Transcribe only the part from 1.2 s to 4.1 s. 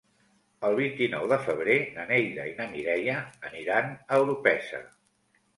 de febrer na Neida i na Mireia aniran